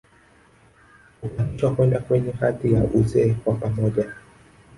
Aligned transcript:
Hupandishwa 1.21 1.75
kwenda 1.75 1.99
kwenye 1.99 2.31
hadhi 2.31 2.73
ya 2.73 2.83
uzee 2.83 3.33
kwa 3.43 3.53
pamoja 3.53 4.13